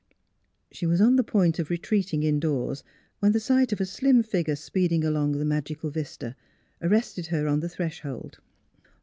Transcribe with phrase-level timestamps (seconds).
[0.71, 2.83] She was on the point of retreating indoors
[3.19, 6.35] when the sight of a slim figure speeding along the magical vista
[6.81, 8.39] arrested her on the threshold.